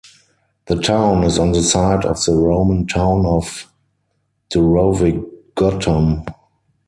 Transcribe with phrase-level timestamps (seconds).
[0.65, 3.71] The town is on the site of the Roman town of
[4.51, 6.25] "Durovigutum".